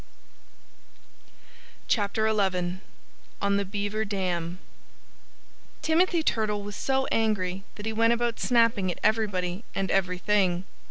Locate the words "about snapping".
8.13-8.89